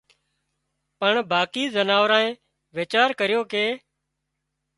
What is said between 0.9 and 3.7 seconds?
پڻ باقي زناوارنئي ويچار ڪريو ڪي